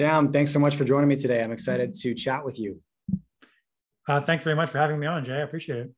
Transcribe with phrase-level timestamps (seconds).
[0.00, 1.44] Sam, thanks so much for joining me today.
[1.44, 2.80] I'm excited to chat with you.
[4.08, 5.34] Uh, thanks very much for having me on, Jay.
[5.34, 5.90] I appreciate it.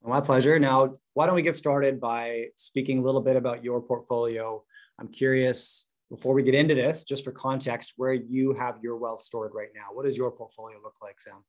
[0.00, 0.60] Well, my pleasure.
[0.60, 4.62] Now, why don't we get started by speaking a little bit about your portfolio?
[5.00, 9.22] I'm curious, before we get into this, just for context, where you have your wealth
[9.22, 9.86] stored right now.
[9.92, 11.42] What does your portfolio look like, Sam?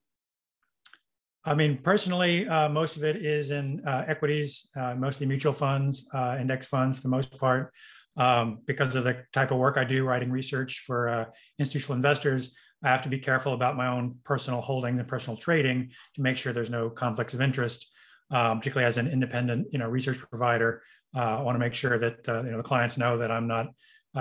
[1.46, 6.08] I mean, personally, uh, most of it is in uh, equities, uh, mostly mutual funds,
[6.12, 7.72] uh, index funds for the most part.
[8.16, 11.26] Um, because of the type of work I do, writing research for uh,
[11.58, 12.54] institutional investors,
[12.84, 16.38] I have to be careful about my own personal holdings and personal trading to make
[16.38, 17.92] sure there's no conflicts of interest.
[18.32, 20.82] Um, particularly as an independent, you know, research provider,
[21.16, 23.68] uh, I want to make sure that you know the clients know that I'm not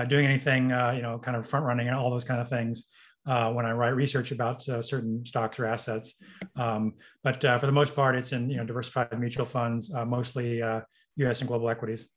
[0.09, 2.89] doing anything, you know, kind of front running and all those kind of things
[3.27, 6.15] uh, when I write research about uh, certain stocks or assets.
[6.57, 10.05] Um, but uh, for the most part, it's in you know diversified mutual funds, uh,
[10.05, 10.83] mostly U.S.
[11.21, 12.09] Uh, and global equities.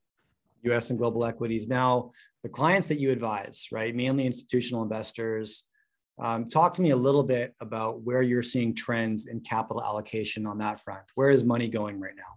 [0.66, 0.90] U.S.
[0.90, 1.68] and global equities.
[1.68, 2.12] Now,
[2.44, 5.64] the clients that you advise, right, mainly institutional investors.
[6.18, 10.46] Um, talk to me a little bit about where you're seeing trends in capital allocation
[10.46, 11.02] on that front.
[11.16, 12.36] Where is money going right now?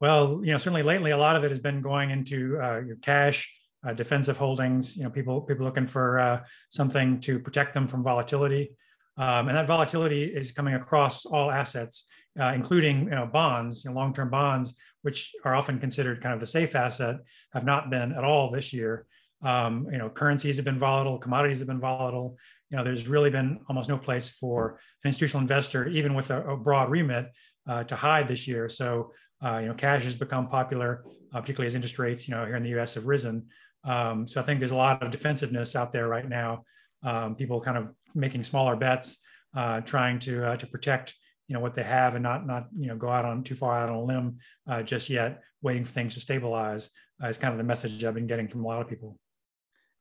[0.00, 3.50] Well, you know, certainly lately, a lot of it has been going into uh, cash,
[3.86, 4.96] uh, defensive holdings.
[4.96, 6.40] You know, people people looking for uh,
[6.70, 8.70] something to protect them from volatility,
[9.16, 12.06] um, and that volatility is coming across all assets,
[12.40, 16.40] uh, including you know bonds, you know, long-term bonds, which are often considered kind of
[16.40, 17.16] the safe asset,
[17.52, 19.06] have not been at all this year.
[19.42, 22.36] Um, you know, currencies have been volatile, commodities have been volatile.
[22.70, 26.42] You know, there's really been almost no place for an institutional investor, even with a,
[26.46, 27.26] a broad remit,
[27.68, 28.68] uh, to hide this year.
[28.68, 29.12] So,
[29.44, 32.56] uh, you know, cash has become popular, uh, particularly as interest rates, you know, here
[32.56, 32.94] in the U.S.
[32.94, 33.46] have risen.
[33.84, 36.64] Um, so I think there's a lot of defensiveness out there right now.
[37.02, 39.18] Um, people kind of making smaller bets,
[39.56, 41.14] uh, trying to uh, to protect
[41.50, 43.76] you know what they have and not not you know go out on too far
[43.76, 46.90] out on a limb uh, just yet, waiting for things to stabilize.
[47.22, 49.18] Uh, is kind of the message I've been getting from a lot of people.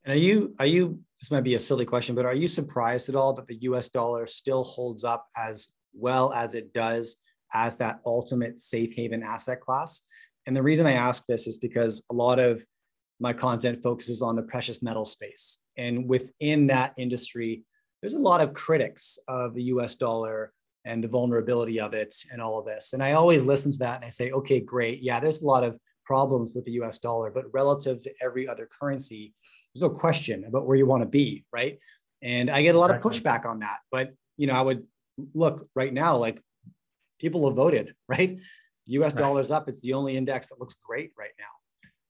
[0.05, 3.09] And are you are you this might be a silly question, but are you surprised
[3.09, 3.89] at all that the U.S.
[3.89, 7.17] dollar still holds up as well as it does
[7.51, 10.03] as that ultimate safe haven asset class?
[10.45, 12.63] And the reason I ask this is because a lot of
[13.19, 15.57] my content focuses on the precious metal space.
[15.77, 17.63] And within that industry,
[18.01, 20.53] there's a lot of critics of the US dollar
[20.85, 22.93] and the vulnerability of it and all of this.
[22.93, 25.01] And I always listen to that and I say, okay, great.
[25.01, 28.67] Yeah, there's a lot of problems with the US dollar, but relative to every other
[28.79, 29.33] currency,
[29.73, 31.79] there's no question about where you want to be, right?
[32.21, 33.79] And I get a lot of pushback on that.
[33.91, 34.85] But you know, I would
[35.33, 36.41] look right now, like
[37.19, 38.39] people have voted, right?
[38.87, 39.19] US right.
[39.19, 39.69] dollars up.
[39.69, 41.45] It's the only index that looks great right now.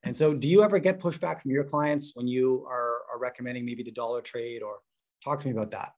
[0.03, 3.65] And so, do you ever get pushback from your clients when you are, are recommending
[3.65, 4.77] maybe the dollar trade, or
[5.23, 5.91] talk to me about that?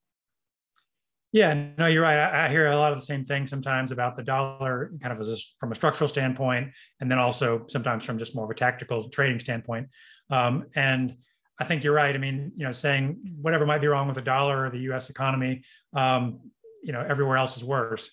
[1.32, 2.18] Yeah, no, you're right.
[2.18, 5.20] I, I, hear a lot of the same things sometimes about the dollar, kind of
[5.22, 8.56] as a, from a structural standpoint, and then also sometimes from just more of a
[8.56, 9.88] tactical trading standpoint.
[10.30, 11.16] Um, and
[11.58, 12.14] I think you're right.
[12.14, 15.10] I mean, you know, saying whatever might be wrong with the dollar or the U.S.
[15.10, 16.42] economy, um,
[16.84, 18.12] you know, everywhere else is worse.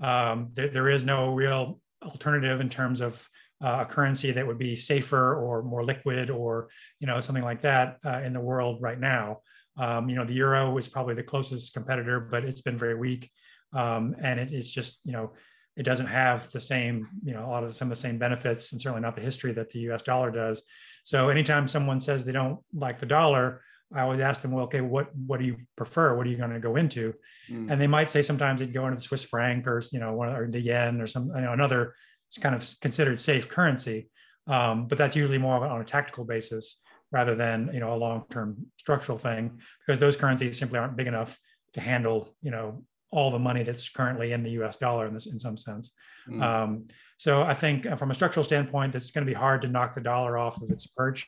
[0.00, 3.28] Um, there, there is no real alternative in terms of
[3.62, 7.62] uh, a currency that would be safer or more liquid or you know something like
[7.62, 9.40] that uh, in the world right now.
[9.76, 13.30] Um, you know the euro is probably the closest competitor, but it's been very weak,
[13.72, 15.32] um, and it is just you know
[15.76, 18.18] it doesn't have the same you know a lot of the, some of the same
[18.18, 20.02] benefits and certainly not the history that the U.S.
[20.02, 20.62] dollar does.
[21.04, 23.62] So anytime someone says they don't like the dollar,
[23.94, 26.16] I always ask them, well, okay, what what do you prefer?
[26.16, 27.14] What are you going to go into?
[27.48, 27.70] Mm.
[27.70, 30.28] And they might say sometimes they'd go into the Swiss franc or you know one
[30.28, 31.94] or the yen or some you know another
[32.28, 34.08] it's kind of considered safe currency,
[34.46, 36.80] um, but that's usually more on a tactical basis
[37.12, 41.38] rather than you know a long-term structural thing because those currencies simply aren't big enough
[41.74, 44.76] to handle you know all the money that's currently in the U.S.
[44.76, 45.92] dollar in this in some sense.
[46.28, 46.42] Mm.
[46.42, 49.68] Um, so I think uh, from a structural standpoint, it's going to be hard to
[49.68, 51.26] knock the dollar off of its perch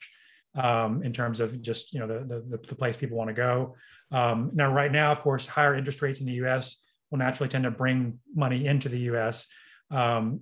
[0.54, 3.76] um, in terms of just you know the the, the place people want to go.
[4.10, 6.80] Um, now, right now, of course, higher interest rates in the U.S.
[7.10, 9.46] will naturally tend to bring money into the U.S.
[9.90, 10.40] Um,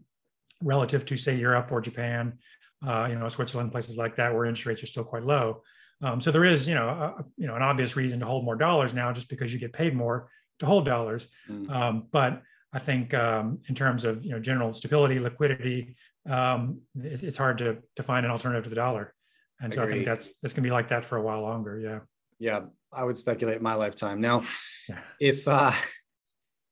[0.63, 2.39] relative to say Europe or Japan,
[2.87, 5.63] uh, you know, Switzerland, places like that where interest rates are still quite low.
[6.03, 8.57] Um, so there is, you know, a, you know, an obvious reason to hold more
[8.57, 10.31] dollars now, just because you get paid more
[10.61, 11.27] to hold dollars.
[11.49, 11.71] Mm.
[11.71, 12.43] Um, but
[12.73, 15.97] I think um, in terms of you know general stability, liquidity,
[16.29, 19.15] um, it's, it's, hard to to find an alternative to the dollar.
[19.61, 21.79] And so I think that's that's gonna be like that for a while longer.
[21.79, 22.01] Yeah.
[22.39, 22.61] Yeah,
[22.91, 24.23] I would speculate my lifetime.
[24.23, 24.45] Now,
[24.89, 25.01] yeah.
[25.21, 25.73] if uh,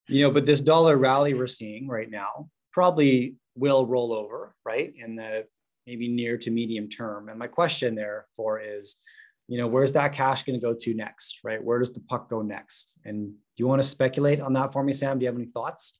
[0.09, 4.93] you know, but this dollar rally we're seeing right now probably will roll over, right,
[4.97, 5.47] in the
[5.89, 7.31] maybe near to medium term.
[7.31, 8.97] And my question therefore is,
[9.47, 11.65] you know, where's that cash going to go to next, right?
[11.65, 12.99] Where does the puck go next?
[13.07, 15.19] And do you want to speculate on that for me, Sam?
[15.19, 15.99] Do you have any thoughts?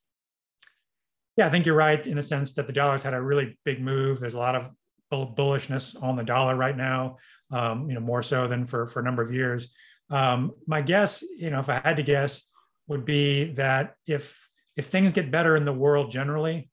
[1.37, 3.81] Yeah, I think you're right in the sense that the dollar's had a really big
[3.81, 4.19] move.
[4.19, 4.69] There's a lot of
[5.11, 7.17] bullishness on the dollar right now,
[7.51, 9.73] um, you know, more so than for, for a number of years.
[10.11, 12.43] Um, my guess, you know, if I had to guess,
[12.87, 16.69] would be that if if things get better in the world generally,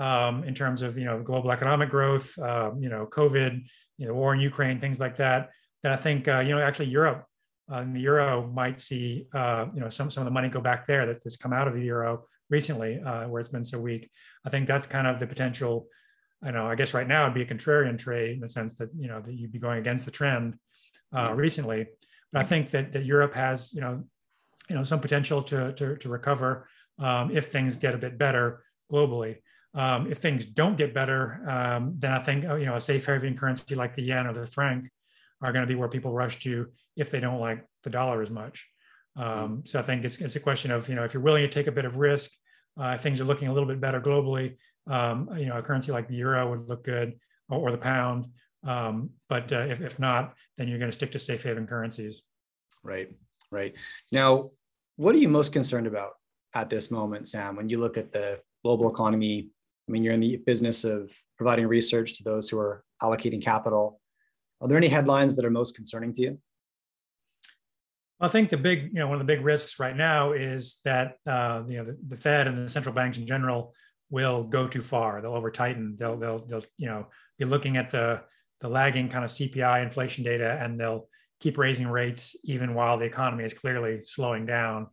[0.00, 3.62] um, in terms of you know global economic growth, uh, you know, COVID,
[3.98, 5.50] you know, war in Ukraine, things like that,
[5.82, 7.26] that I think uh, you know actually Europe
[7.70, 10.60] uh, and the euro might see uh, you know some some of the money go
[10.60, 14.10] back there that's come out of the euro recently, uh, where it's been so weak.
[14.44, 15.86] I think that's kind of the potential.
[16.42, 16.66] I know.
[16.66, 19.20] I guess right now it'd be a contrarian trade in the sense that you know
[19.20, 20.56] that you'd be going against the trend
[21.14, 21.86] uh, recently.
[22.32, 24.04] But I think that that Europe has you know
[24.68, 26.66] you know some potential to to, to recover
[26.98, 29.36] um, if things get a bit better globally.
[29.74, 33.36] Um, if things don't get better, um, then I think you know a safe haven
[33.36, 34.90] currency like the yen or the franc
[35.42, 38.30] are going to be where people rush to if they don't like the dollar as
[38.30, 38.66] much.
[39.16, 39.54] Um, mm-hmm.
[39.64, 41.66] so I think it's it's a question of you know if you're willing to take
[41.66, 42.30] a bit of risk,
[42.80, 44.56] uh, if things are looking a little bit better globally,
[44.88, 47.18] um, you know a currency like the euro would look good
[47.48, 48.26] or, or the pound.
[48.64, 52.22] Um, but uh, if if not, then you're going to stick to safe haven currencies.
[52.82, 53.10] Right,
[53.50, 53.74] right.
[54.12, 54.50] Now,
[54.96, 56.12] what are you most concerned about
[56.54, 57.56] at this moment, Sam?
[57.56, 59.48] When you look at the global economy,
[59.90, 64.00] I mean, you're in the business of providing research to those who are allocating capital.
[64.60, 66.38] Are there any headlines that are most concerning to you?
[68.20, 71.16] I think the big, you know, one of the big risks right now is that
[71.26, 73.74] uh, you know the, the, Fed and the central banks in general
[74.10, 75.20] will go too far.
[75.20, 75.96] They'll over tighten.
[75.98, 77.08] They'll they'll they'll you know
[77.38, 78.20] be looking at the
[78.60, 81.08] the lagging kind of CPI inflation data, and they'll
[81.40, 84.86] keep raising rates even while the economy is clearly slowing down.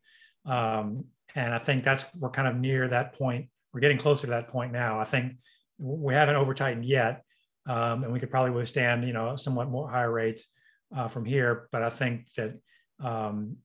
[0.45, 1.03] Um,
[1.35, 3.49] and I think that's we're kind of near that point.
[3.77, 4.99] We're getting closer to that point now.
[4.99, 5.33] I think
[5.77, 7.21] we haven't over tightened yet,
[7.67, 10.51] um, and we could probably withstand you know somewhat more higher rates
[10.95, 11.69] uh, from here.
[11.71, 12.59] But I think that
[12.99, 13.57] um,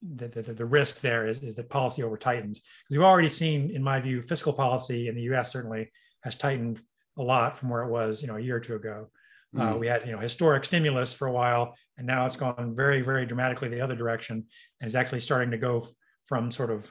[0.00, 2.62] the, the, the, risk there is, is that policy over tightens.
[2.90, 5.52] We've already seen, in my view, fiscal policy in the U.S.
[5.52, 5.92] certainly
[6.22, 6.80] has tightened
[7.18, 9.10] a lot from where it was, you know, a year or two ago.
[9.54, 9.60] Mm.
[9.60, 9.78] Uh, hmm.
[9.78, 13.26] we had, you know, historic stimulus for a while, and now it's gone very, very
[13.26, 14.46] dramatically the other direction,
[14.80, 15.88] and is actually starting to go f-
[16.24, 16.90] from sort of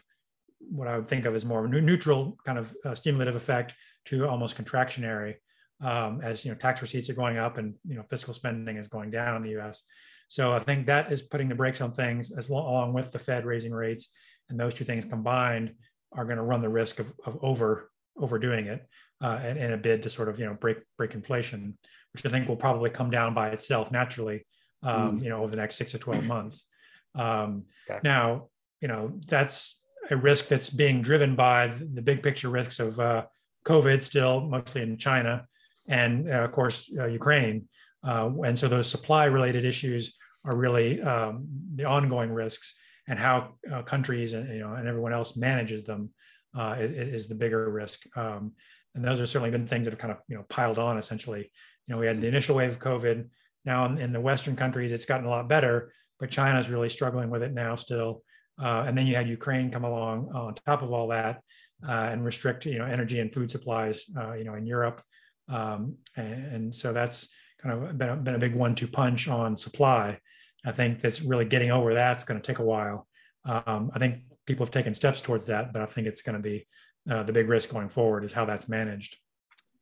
[0.59, 3.73] what I would think of as more neutral kind of uh, stimulative effect
[4.05, 5.35] to almost contractionary,
[5.81, 8.87] um, as you know, tax receipts are going up and you know, fiscal spending is
[8.87, 9.83] going down in the U.S.
[10.27, 13.19] So I think that is putting the brakes on things as long, along with the
[13.19, 14.11] Fed raising rates,
[14.49, 15.73] and those two things combined
[16.11, 18.85] are going to run the risk of, of over overdoing it
[19.21, 21.77] uh, in, in, a bid to sort of you know break break inflation,
[22.13, 24.45] which I think will probably come down by itself naturally,
[24.83, 25.23] um, mm.
[25.23, 26.67] you know, over the next six to twelve months.
[27.15, 27.99] Um, okay.
[28.03, 28.49] Now,
[28.81, 29.78] you know, that's
[30.09, 33.25] a risk that's being driven by the big picture risks of uh,
[33.65, 35.47] COVID, still mostly in China,
[35.87, 37.67] and uh, of course uh, Ukraine.
[38.03, 40.15] Uh, and so those supply related issues
[40.45, 41.45] are really um,
[41.75, 42.75] the ongoing risks
[43.07, 46.11] and how uh, countries and you know and everyone else manages them
[46.57, 48.05] uh, is, is, the bigger risk.
[48.17, 48.53] Um,
[48.95, 51.51] and those have certainly been things that have kind of you know piled on essentially.
[51.87, 53.27] You know, we had the initial wave of COVID.
[53.65, 56.89] Now in, in the Western countries, it's gotten a lot better, but China is really
[56.89, 58.23] struggling with it now still.
[58.61, 61.41] Uh, and then you had Ukraine come along on top of all that
[61.87, 65.01] uh, and restrict you know energy and food supplies uh, you know in Europe.
[65.47, 67.29] Um, and, and so that's
[67.61, 70.19] kind of been a, been a big one-two punch on supply.
[70.65, 73.07] I think that's really getting over that's going to take a while.
[73.45, 76.41] Um, I think people have taken steps towards that, but I think it's going to
[76.41, 76.67] be
[77.09, 79.17] uh, the big risk going forward is how that's managed.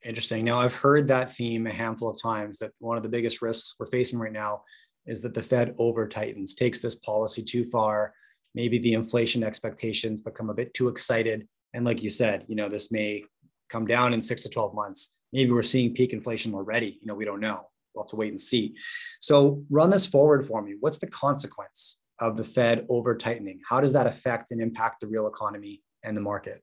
[0.03, 0.45] Interesting.
[0.45, 3.75] Now, I've heard that theme a handful of times that one of the biggest risks
[3.79, 4.61] we're facing right now
[5.07, 8.13] is that the Fed over tightens, takes this policy too far.
[8.57, 11.47] Maybe the inflation expectations become a bit too excited.
[11.73, 13.23] And like you said, you know, this may
[13.69, 16.97] come down in six to 12 months maybe we're seeing peak inflation already.
[17.01, 17.67] You know, we don't know.
[17.93, 18.75] We'll have to wait and see.
[19.21, 20.75] So run this forward for me.
[20.79, 23.59] What's the consequence of the Fed over tightening?
[23.67, 26.61] How does that affect and impact the real economy and the market?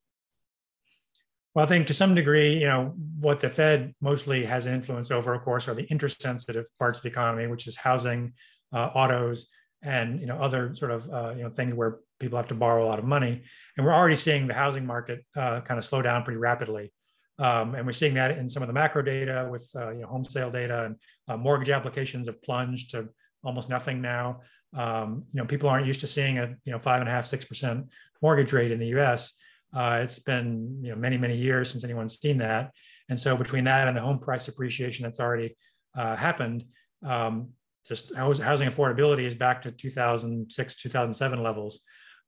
[1.55, 5.35] Well, I think to some degree, you know, what the Fed mostly has influence over,
[5.35, 8.33] of course, are the interest sensitive parts of the economy, which is housing,
[8.73, 9.47] uh, autos,
[9.85, 12.85] and you know other sort of uh, you know things where people have to borrow
[12.85, 13.43] a lot of money.
[13.77, 16.93] And we're already seeing the housing market uh, kind of slow down pretty rapidly.
[17.39, 20.07] Um, and we're seeing that in some of the macro data with uh, you know,
[20.07, 20.97] home sale data and
[21.29, 23.09] uh, mortgage applications have plunged to
[23.43, 24.41] almost nothing now.
[24.77, 27.27] Um, you know, people aren't used to seeing a you know five and a half,
[27.27, 27.87] six percent
[28.23, 29.35] mortgage rate in the U.S.
[29.77, 32.71] Uh, it's been you know many many years since anyone's seen that,
[33.09, 35.57] and so between that and the home price appreciation that's already
[35.97, 36.65] uh, happened,
[37.05, 37.51] um,
[37.87, 41.81] just housing affordability is back to 2006 2007 levels.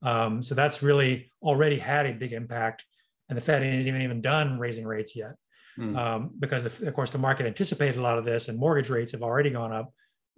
[0.02, 2.84] Um, so that's really already had a big impact
[3.28, 5.34] and the Fed isn't even even done raising rates yet,
[5.78, 5.96] mm.
[5.96, 9.22] um, because of course the market anticipated a lot of this, and mortgage rates have
[9.22, 9.92] already gone up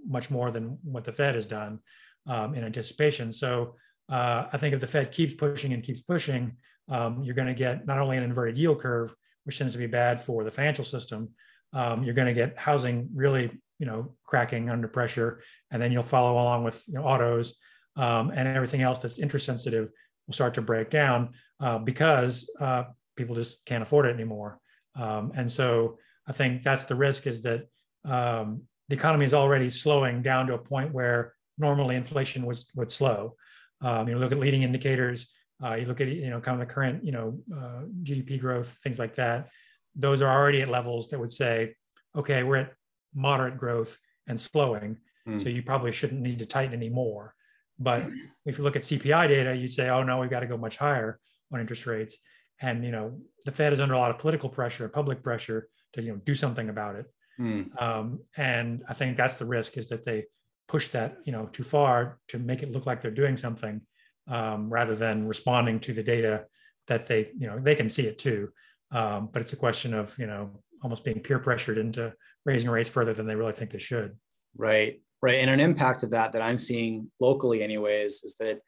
[0.07, 1.81] much more than what the Fed has done
[2.27, 3.33] um, in anticipation.
[3.33, 3.75] So
[4.11, 6.57] uh, I think if the Fed keeps pushing and keeps pushing,
[6.89, 9.87] um, you're going to get not only an inverted yield curve, which tends to be
[9.87, 11.31] bad for the financial system,
[11.75, 16.03] um, you're going to get housing really, you know, cracking under pressure, and then you'll
[16.03, 17.57] follow along with you know, autos
[17.97, 19.91] um, and everything else that's interest sensitive
[20.27, 21.31] will start to break down
[21.61, 22.85] uh, because uh,
[23.17, 24.59] people just can't afford it anymore.
[24.95, 27.69] Um, and so I think that's the risk is that
[28.05, 32.91] um, the economy is already slowing down to a point where normally inflation would, would
[32.91, 33.35] slow.
[33.81, 35.31] Um, you look at leading indicators,
[35.63, 38.79] uh, you look at you know kind of the current you know uh, GDP growth,
[38.83, 39.49] things like that.
[39.97, 41.75] Those are already at levels that would say,
[42.17, 42.73] okay, we're at
[43.15, 45.43] moderate growth and slowing, mm.
[45.43, 47.35] so you probably shouldn't need to tighten anymore.
[47.79, 48.05] But
[48.47, 50.77] if you look at CPI data, you'd say, oh no, we've got to go much
[50.77, 51.19] higher
[51.53, 52.19] on interest rates.
[52.61, 56.03] And you know, the Fed is under a lot of political pressure, public pressure to
[56.03, 57.07] you know do something about it.
[57.41, 57.81] Mm.
[57.81, 60.27] Um, and I think that's the risk is that they
[60.67, 63.81] push that you know too far to make it look like they're doing something
[64.29, 66.45] um, rather than responding to the data
[66.89, 68.51] that they you know they can see it too.
[68.91, 72.13] Um, but it's a question of you know almost being peer pressured into
[72.45, 74.17] raising rates further than they really think they should.
[74.57, 75.41] Right right.
[75.41, 78.61] And an impact of that that i'm seeing locally anyways is that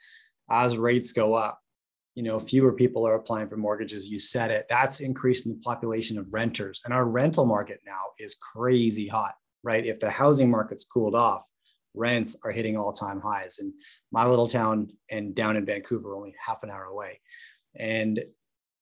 [0.50, 1.60] as rates go up
[2.16, 4.08] you know fewer people are applying for mortgages.
[4.08, 4.66] You said it.
[4.68, 6.80] That's increasing the population of renters.
[6.84, 9.84] And our rental market now is crazy hot right?
[9.84, 11.46] If the housing market's cooled off
[11.94, 13.58] rents are hitting all-time highs.
[13.58, 13.72] And
[14.12, 17.20] my little town and down in vancouver only half an hour away.
[17.76, 18.24] And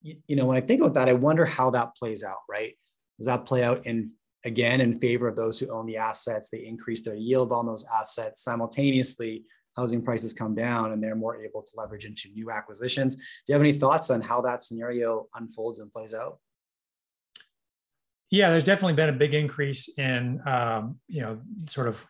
[0.03, 2.77] you know when i think about that i wonder how that plays out right
[3.19, 4.13] does that play out in
[4.45, 6.51] again in favor of those who own the assets.
[6.51, 8.43] They increase their yield on those assets.
[8.43, 9.45] Simultaneously,
[9.77, 13.17] housing prices come down and they're more able to leverage into new acquisitions.
[13.17, 16.39] Do you have any thoughts on how that scenario unfolds and plays out?
[18.31, 22.07] Yeah, there's definitely been a big increase in, um, you know, sort of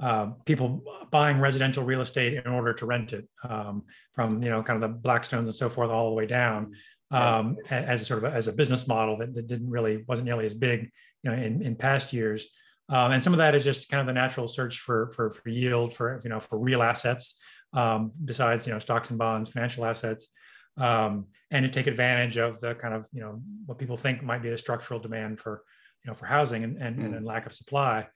[0.00, 3.82] uh, people buying residential real estate in order to rent it um,
[4.14, 6.72] from, you know, kind of the Blackstones and so forth all the way down
[7.10, 10.44] um, as sort of a, as a business model that, that, didn't really wasn't nearly
[10.44, 10.90] as big
[11.22, 12.46] you know in, in past years.
[12.90, 15.48] Um, and some of that is just kind of the natural search for for, for
[15.48, 17.40] yield for you know for real assets
[17.72, 20.28] um, besides you know stocks and bonds financial assets.
[20.76, 24.42] Um, and to take advantage of the kind of you know what people think might
[24.42, 25.62] be the structural demand for
[26.04, 27.16] you know for housing and and, mm.
[27.16, 28.06] and lack of supply.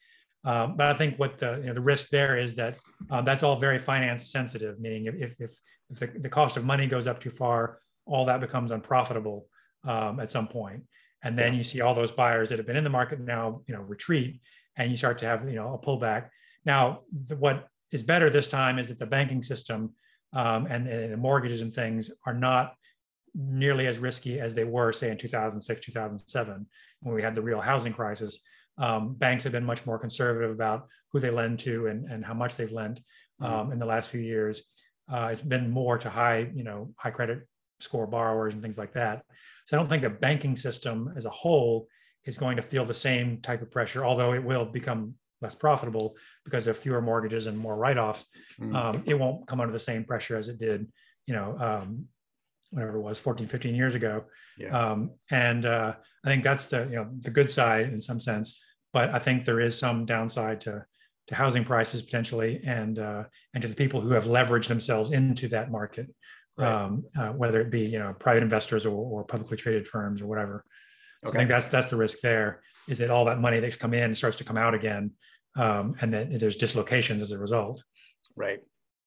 [0.45, 2.79] Um, but I think what the you know, the risk there is that
[3.11, 5.41] uh, that's all very finance sensitive, meaning if if,
[5.91, 9.47] if the, the cost of money goes up too far, all that becomes unprofitable
[9.85, 10.85] um, at some point.
[11.23, 11.59] And then yeah.
[11.59, 14.41] you see all those buyers that have been in the market now, you know, retreat,
[14.77, 16.29] and you start to have you know a pullback.
[16.65, 19.95] Now, the, what is better this time is that the banking system
[20.33, 22.75] um, and, and the mortgages and things are not
[23.35, 26.67] nearly as risky as they were, say, in 2006, 2007,
[27.01, 28.41] when we had the real housing crisis.
[28.79, 32.35] Um, banks have been much more conservative about who they lend to and, and how
[32.35, 33.45] much they've lent mm-hmm.
[33.45, 33.73] um, mm-hmm.
[33.73, 34.63] in the last few years.
[35.13, 37.47] Uh, it's been more to high, you know, high credit
[37.83, 39.25] score borrowers and things like that.
[39.67, 41.89] So I don't think the banking system as a whole
[42.25, 46.17] is going to feel the same type of pressure, although it will become less profitable
[46.45, 48.25] because of fewer mortgages and more write-offs.
[48.61, 48.75] Mm.
[48.75, 50.91] Um, it won't come under the same pressure as it did,
[51.27, 52.07] you know, um,
[52.71, 54.25] whatever it was 14, 15 years ago.
[54.57, 54.69] Yeah.
[54.69, 58.63] Um, and uh, I think that's the, you know, the good side in some sense,
[58.93, 60.87] but I think there is some downside to,
[61.27, 65.49] to housing prices potentially and, uh, and to the people who have leveraged themselves into
[65.49, 66.09] that market
[66.57, 66.73] right.
[66.73, 70.27] um, uh, whether it be you know private investors or, or publicly traded firms or
[70.27, 70.65] whatever.
[71.23, 71.39] So okay.
[71.39, 74.15] I think that's that's the risk there is that all that money that's come in
[74.15, 75.13] starts to come out again,
[75.57, 77.83] um, and then there's dislocations as a result.
[78.37, 78.61] Right.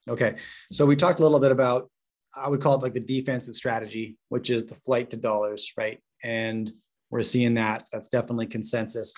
[0.07, 0.35] Okay.
[0.71, 1.89] So we talked a little bit about
[2.37, 5.99] I would call it like the defensive strategy, which is the flight to dollars, right?
[6.23, 6.71] And
[7.09, 7.85] we're seeing that.
[7.91, 9.13] That's definitely consensus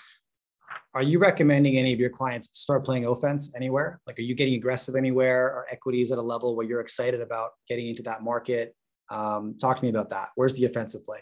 [0.94, 4.00] are you recommending any of your clients start playing offense anywhere?
[4.06, 5.46] Like, are you getting aggressive anywhere?
[5.46, 8.74] Are equities at a level where you're excited about getting into that market?
[9.10, 10.28] Um, talk to me about that.
[10.34, 11.20] Where's the offensive play?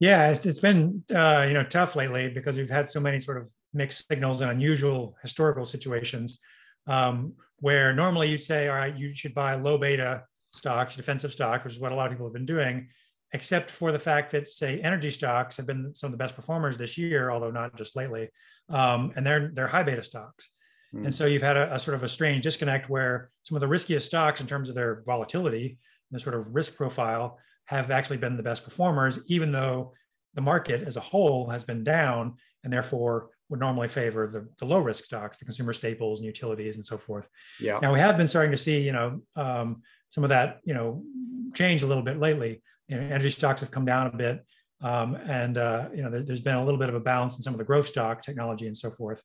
[0.00, 3.38] Yeah, it's, it's been uh, you know tough lately because we've had so many sort
[3.38, 6.40] of mixed signals and unusual historical situations
[6.86, 10.24] um, where normally you'd say, all right, you should buy low beta
[10.54, 12.88] stocks, defensive stocks, which is what a lot of people have been doing
[13.34, 16.78] except for the fact that say energy stocks have been some of the best performers
[16.78, 18.30] this year, although not just lately,
[18.70, 20.48] um, and they're they're high beta stocks.
[20.94, 21.06] Mm.
[21.06, 23.68] And so you've had a, a, sort of a strange disconnect where some of the
[23.68, 28.18] riskiest stocks, in terms of their volatility and the sort of risk profile, have actually
[28.18, 29.92] been the best performers, even though
[30.34, 34.64] the market as a whole has been down, and therefore would normally favor the, the
[34.64, 37.26] low risk stocks, the consumer staples and utilities and so forth.
[37.60, 37.80] Yeah.
[37.82, 41.02] Now we have been starting to see, you know, um, some of that, you know,
[41.54, 44.44] change a little bit lately you know, energy stocks have come down a bit.
[44.82, 47.42] Um, and uh, you know, there, has been a little bit of a balance in
[47.42, 49.22] some of the growth stock technology and so forth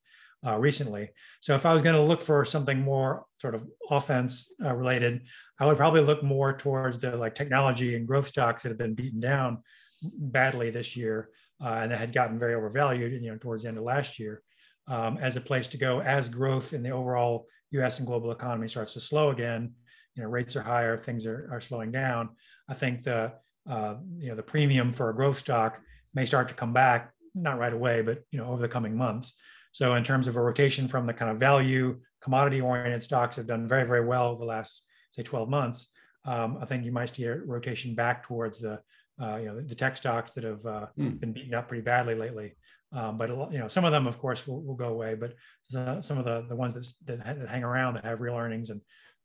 [0.47, 1.09] uh, recently.
[1.41, 5.23] So if I was going to look for something more sort of offense uh, related,
[5.59, 8.93] I would probably look more towards the like technology and growth stocks that have been
[8.93, 9.63] beaten down
[10.03, 11.29] badly this year
[11.61, 14.41] uh, and that had gotten very overvalued, you know, towards the end of last year.
[14.89, 17.99] um, as a place to go as growth in the overall U.S.
[17.99, 19.73] and global economy starts to slow again.
[20.15, 22.29] You know, rates are higher, things are, are slowing down.
[22.67, 23.33] I think the
[23.69, 25.79] uh, you know the premium for a growth stock
[26.13, 29.35] may start to come back, not right away, but you know over the coming months.
[29.71, 33.47] So in terms of a rotation from the kind of value commodity oriented stocks have
[33.47, 35.91] done very very well over the last say 12 months.
[36.25, 38.81] Um, I think you might see a rotation back towards the
[39.21, 41.19] uh, you know the tech stocks that have uh, mm.
[41.19, 42.55] been beaten up pretty badly lately.
[42.91, 45.13] Um, but you know, some of them, of course, will, will go away.
[45.13, 48.81] But some of the the ones that, that hang around that have real earnings and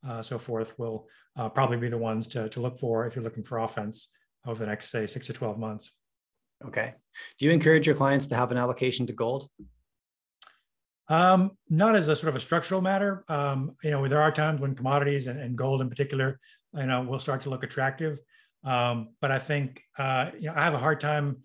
[0.06, 3.24] uh, so forth will uh, probably be the ones to, to look for if you're
[3.24, 4.10] looking for offense
[4.46, 5.92] over the next, say, six to 12 months.
[6.66, 6.94] Okay.
[7.38, 9.48] Do you encourage your clients to have an allocation to gold?
[11.08, 13.24] Um, not as a sort of a structural matter.
[13.28, 16.40] Um, you know, there are times when commodities and, and, gold in particular,
[16.72, 18.18] you know, will start to look attractive.
[18.64, 21.42] Um, but I think, uh, you know, I have a hard time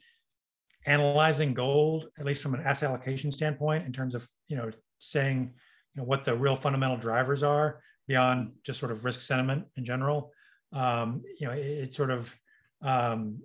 [0.86, 5.54] analyzing gold, at least from an asset allocation standpoint, in terms of, you know, saying,
[5.94, 9.84] you know, what the real fundamental drivers are beyond just sort of risk sentiment in
[9.84, 10.32] general.
[10.72, 12.34] Um, you know, it, it sort of,
[12.82, 13.40] um,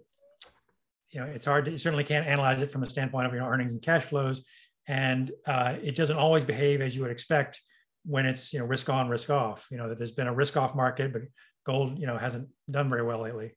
[1.10, 3.38] you know, it's hard to, you certainly can't analyze it from the standpoint of, you
[3.38, 4.44] know, earnings and cash flows.
[4.88, 7.60] And uh, it doesn't always behave as you would expect
[8.04, 10.56] when it's, you know, risk on, risk off, you know, that there's been a risk
[10.56, 11.22] off market, but
[11.64, 13.52] gold, you know, hasn't done very well lately.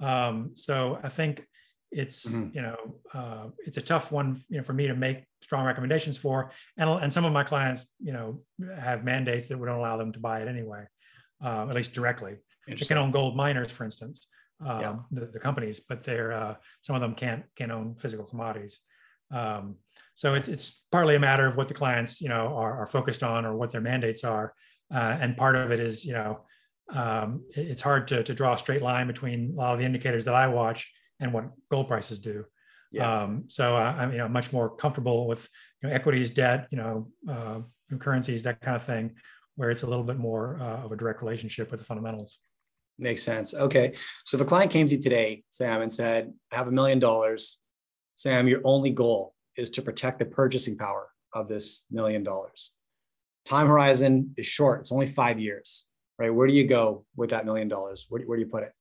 [0.00, 1.46] Um, so I think
[1.92, 2.54] it's mm-hmm.
[2.54, 2.76] you know
[3.14, 6.88] uh, it's a tough one you know for me to make strong recommendations for and,
[6.90, 8.42] and some of my clients you know
[8.78, 10.84] have mandates that would not allow them to buy it anyway
[11.44, 14.26] uh, at least directly they can own gold miners for instance
[14.64, 14.96] um, yeah.
[15.10, 18.80] the, the, companies but they're uh, some of them can't can own physical commodities
[19.32, 19.76] um,
[20.14, 23.22] so it's it's partly a matter of what the clients you know are, are focused
[23.22, 24.54] on or what their mandates are
[24.94, 26.40] uh, and part of it is you know
[26.92, 30.24] um, it's hard to, to draw a straight line between a lot of the indicators
[30.26, 32.44] that I watch and what gold prices do.
[32.92, 33.22] Yeah.
[33.22, 35.48] Um, so uh, I'm you know much more comfortable with
[35.82, 37.60] you know, equities, debt, you know, uh,
[37.98, 39.16] currencies, that kind of thing,
[39.56, 42.38] where it's a little bit more uh, of a direct relationship with the fundamentals.
[42.98, 43.52] Makes sense.
[43.52, 46.72] Okay, so if a client came to you today, Sam, and said, "I have a
[46.72, 47.58] million dollars,
[48.14, 52.72] Sam, your only goal is to protect the purchasing power of this million dollars.
[53.44, 55.84] Time horizon is short; it's only five years,
[56.18, 56.30] right?
[56.30, 58.06] Where do you go with that million dollars?
[58.08, 58.72] Where, where do you put it?"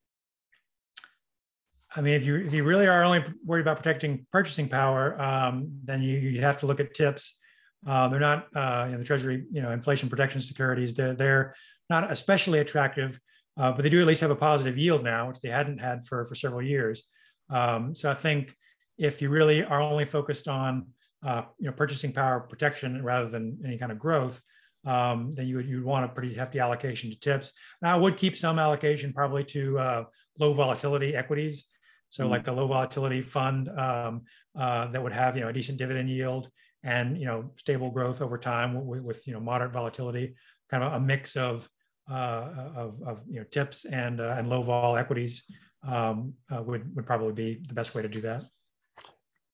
[1.96, 5.72] I mean, if you if you really are only worried about protecting purchasing power, um,
[5.84, 7.40] then you, you have to look at TIPS.
[7.88, 10.94] Uh, they're not uh, you know, the Treasury, you know, inflation protection securities.
[10.94, 11.56] They're they're
[11.90, 13.20] not especially attractive,
[13.58, 16.06] uh, but they do at least have a positive yield now, which they hadn't had
[16.06, 17.04] for for several years.
[17.50, 18.54] Um, so I think
[18.98, 20.88] if you really are only focused on
[21.24, 24.42] uh, you know purchasing power protection rather than any kind of growth,
[24.86, 27.54] um, then you would you'd want a pretty hefty allocation to TIPS.
[27.82, 30.04] Now I would keep some allocation probably to uh,
[30.40, 31.66] low volatility equities.
[32.10, 32.32] So mm-hmm.
[32.32, 34.24] like a low volatility fund um,
[34.58, 36.50] uh, that would have you know a decent dividend yield
[36.84, 40.36] and you know stable growth over time with, with you know moderate volatility,
[40.70, 41.68] kind of a mix of
[42.08, 45.44] of, of, you know TIPS and uh, and low vol equities
[45.88, 48.44] um, uh, would would probably be the best way to do that.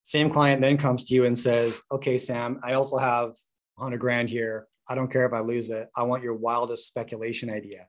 [0.03, 3.33] Same client then comes to you and says, "Okay, Sam, I also have
[3.75, 4.67] 100 grand here.
[4.89, 5.89] I don't care if I lose it.
[5.95, 7.87] I want your wildest speculation idea.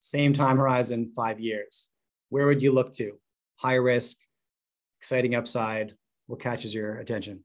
[0.00, 1.88] Same time horizon, five years.
[2.28, 3.18] Where would you look to?
[3.56, 4.18] high risk,
[5.00, 5.94] exciting upside?
[6.26, 7.44] What catches your attention?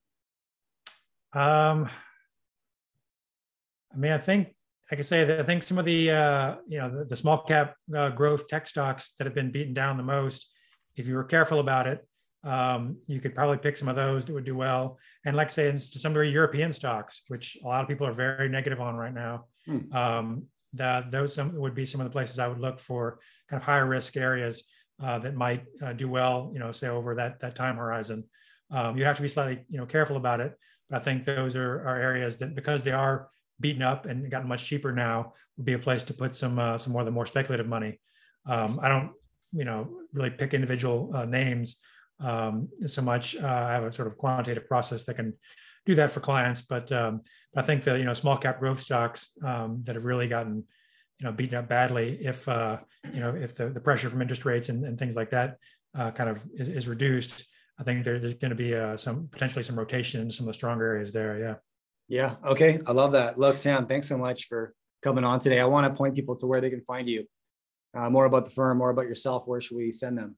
[1.34, 1.90] Um,
[3.94, 4.54] I mean, I think,
[4.92, 7.76] like I say, I think some of the uh, you know the, the small cap
[7.96, 10.52] uh, growth tech stocks that have been beaten down the most,
[10.98, 12.06] if you were careful about it,
[12.44, 15.00] um, you could probably pick some of those that would do well.
[15.26, 18.12] And like I say, to some degree, European stocks, which a lot of people are
[18.12, 19.46] very negative on right now.
[19.66, 19.94] Hmm.
[19.96, 23.62] Um, that those some would be some of the places I would look for kind
[23.62, 24.64] of higher risk areas
[25.02, 28.26] uh, that might uh, do well, you know, say over that that time horizon.
[28.70, 30.58] Um, you have to be slightly, you know, careful about it.
[30.90, 33.30] But I think those are, are areas that because they are
[33.62, 36.78] beaten up and gotten much cheaper now, would be a place to put some uh,
[36.78, 38.00] some more of the more speculative money.
[38.46, 39.12] Um, I don't,
[39.54, 41.82] you know, really pick individual uh, names
[42.20, 43.36] um, so much.
[43.36, 45.34] Uh, I have a sort of quantitative process that can
[45.86, 47.22] do that for clients, but um,
[47.56, 50.66] I think the you know small cap growth stocks um, that have really gotten
[51.22, 52.78] you know beaten up badly if uh,
[53.14, 55.58] you know if the, the pressure from interest rates and, and things like that
[55.98, 57.46] uh, kind of is, is, reduced
[57.80, 60.48] i think there, there's going to be uh, some potentially some rotation in some of
[60.48, 61.56] the stronger areas there yeah
[62.12, 63.40] yeah okay i love that.
[63.40, 65.60] Look sam thanks so much for coming on today.
[65.60, 67.26] I want to point people to where they can find you.
[67.98, 70.36] Uh, more about the firm more about yourself where should we send them?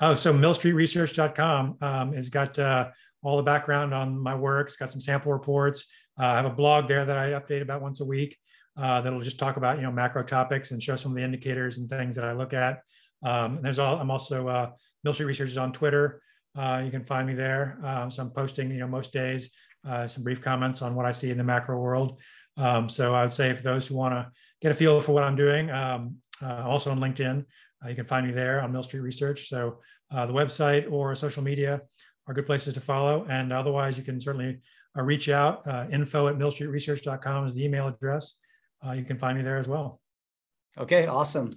[0.00, 2.88] Oh so millstreetresearch.com um, has got uh,
[3.22, 4.66] all the background on my work.
[4.66, 5.86] It's got some sample reports.
[6.20, 8.36] Uh, i have a blog there that i update about once a week
[8.76, 11.78] uh, that'll just talk about you know macro topics and show some of the indicators
[11.78, 12.82] and things that I look at.
[13.24, 14.70] Um, and there's all I'm also uh,
[15.04, 16.20] Mill Street Research is on Twitter.
[16.56, 17.78] Uh, you can find me there.
[17.84, 19.50] Um, so I'm posting you know most days
[19.86, 22.20] uh, some brief comments on what I see in the macro world.
[22.56, 25.24] Um, so I would say for those who want to get a feel for what
[25.24, 27.44] I'm doing, um, uh, also on LinkedIn,
[27.84, 29.48] uh, you can find me there on Mill Street Research.
[29.48, 31.82] So uh, the website or social media
[32.26, 33.26] are good places to follow.
[33.28, 34.60] And otherwise, you can certainly
[34.96, 35.66] uh, reach out.
[35.66, 38.38] Uh, info at millstreetresearch.com is the email address.
[38.94, 40.00] you can find me there as well.
[40.78, 41.50] Okay, awesome.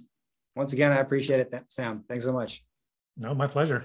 [0.56, 2.04] Once again, I appreciate it, Sam.
[2.08, 2.64] Thanks so much.
[3.16, 3.84] No, my pleasure.